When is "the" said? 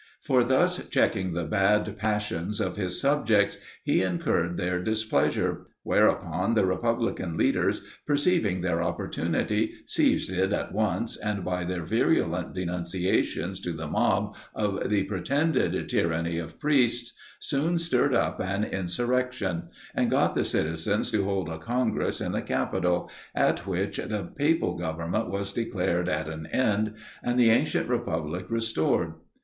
1.33-1.43, 6.55-6.65, 13.73-13.85, 14.89-15.03, 20.33-20.43, 22.31-22.41, 23.97-24.23, 27.39-27.51